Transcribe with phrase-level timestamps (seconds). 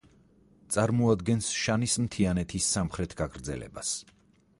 [0.75, 3.93] წარმოადგენს შანის მთიანეთის სამხრეთ გაგრძელებას.